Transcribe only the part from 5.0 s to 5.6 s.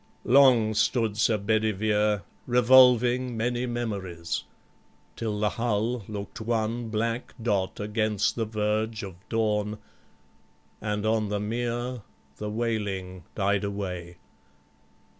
till the